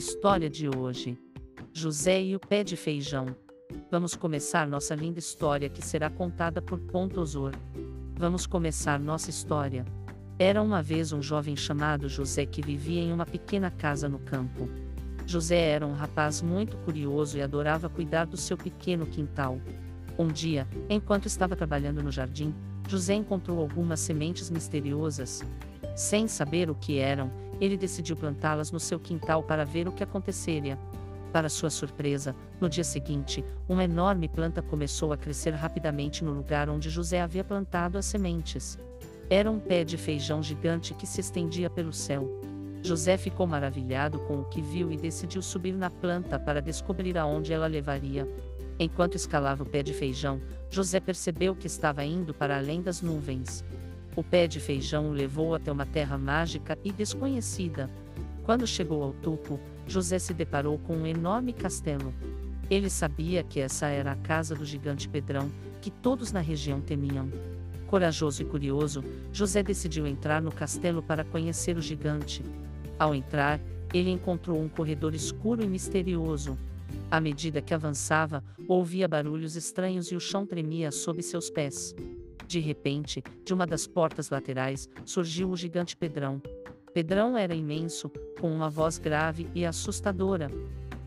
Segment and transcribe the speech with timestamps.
[0.00, 1.18] História de hoje:
[1.74, 3.36] José e o pé de feijão.
[3.90, 7.52] Vamos começar nossa linda história que será contada por Pontosor.
[8.16, 9.84] Vamos começar nossa história.
[10.38, 14.70] Era uma vez um jovem chamado José que vivia em uma pequena casa no campo.
[15.26, 19.60] José era um rapaz muito curioso e adorava cuidar do seu pequeno quintal.
[20.18, 22.54] Um dia, enquanto estava trabalhando no jardim,
[22.88, 25.42] José encontrou algumas sementes misteriosas.
[25.94, 30.02] Sem saber o que eram, ele decidiu plantá-las no seu quintal para ver o que
[30.02, 30.78] aconteceria.
[31.32, 36.68] Para sua surpresa, no dia seguinte, uma enorme planta começou a crescer rapidamente no lugar
[36.68, 38.78] onde José havia plantado as sementes.
[39.28, 42.28] Era um pé de feijão gigante que se estendia pelo céu.
[42.82, 47.52] José ficou maravilhado com o que viu e decidiu subir na planta para descobrir aonde
[47.52, 48.26] ela levaria.
[48.78, 50.40] Enquanto escalava o pé de feijão,
[50.70, 53.62] José percebeu que estava indo para além das nuvens.
[54.16, 57.88] O pé de feijão o levou até uma terra mágica e desconhecida.
[58.44, 62.12] Quando chegou ao topo, José se deparou com um enorme castelo.
[62.68, 67.28] Ele sabia que essa era a casa do gigante Pedrão, que todos na região temiam.
[67.86, 72.44] Corajoso e curioso, José decidiu entrar no castelo para conhecer o gigante.
[72.98, 73.60] Ao entrar,
[73.92, 76.56] ele encontrou um corredor escuro e misterioso.
[77.10, 81.94] À medida que avançava, ouvia barulhos estranhos e o chão tremia sob seus pés.
[82.50, 86.42] De repente, de uma das portas laterais, surgiu o gigante Pedrão.
[86.92, 90.50] Pedrão era imenso, com uma voz grave e assustadora.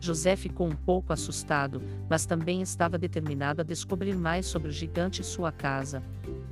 [0.00, 5.20] José ficou um pouco assustado, mas também estava determinado a descobrir mais sobre o gigante
[5.20, 6.02] e sua casa.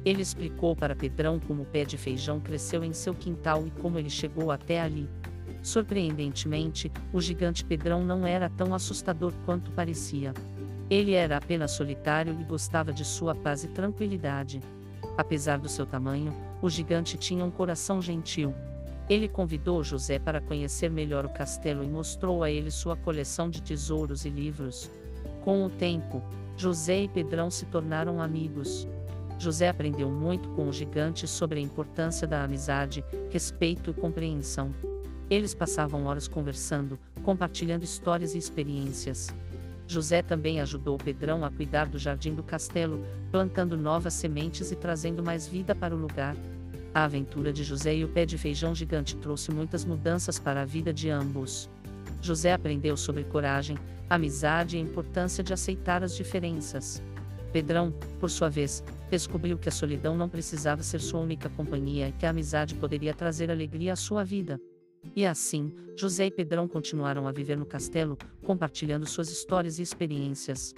[0.04, 3.98] Ele explicou para Pedrão como o pé de feijão cresceu em seu quintal e como
[3.98, 5.08] ele chegou até ali.
[5.62, 10.34] Surpreendentemente, o gigante Pedrão não era tão assustador quanto parecia.
[10.90, 14.60] Ele era apenas solitário e gostava de sua paz e tranquilidade.
[15.16, 18.54] Apesar do seu tamanho, o gigante tinha um coração gentil.
[19.08, 23.60] Ele convidou José para conhecer melhor o castelo e mostrou a ele sua coleção de
[23.60, 24.90] tesouros e livros.
[25.44, 26.22] Com o tempo,
[26.56, 28.86] José e Pedrão se tornaram amigos.
[29.38, 34.72] José aprendeu muito com o gigante sobre a importância da amizade, respeito e compreensão.
[35.28, 39.34] Eles passavam horas conversando, compartilhando histórias e experiências.
[39.86, 45.22] José também ajudou Pedrão a cuidar do jardim do castelo, plantando novas sementes e trazendo
[45.22, 46.36] mais vida para o lugar.
[46.94, 50.64] A aventura de José e o pé de feijão gigante trouxe muitas mudanças para a
[50.64, 51.68] vida de ambos.
[52.20, 53.76] José aprendeu sobre coragem,
[54.08, 57.02] amizade e a importância de aceitar as diferenças.
[57.52, 62.12] Pedrão, por sua vez, descobriu que a solidão não precisava ser sua única companhia e
[62.12, 64.60] que a amizade poderia trazer alegria à sua vida.
[65.14, 70.74] E assim, José e Pedrão continuaram a viver no castelo, compartilhando suas histórias e experiências.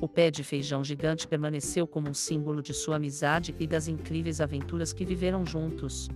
[0.00, 4.40] O pé de feijão gigante permaneceu como um símbolo de sua amizade e das incríveis
[4.40, 6.08] aventuras que viveram juntos.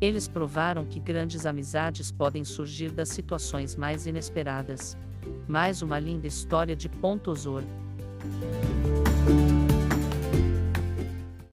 [0.00, 4.96] Eles provaram que grandes amizades podem surgir das situações mais inesperadas.
[5.48, 7.62] Mais uma linda história de Pontosor.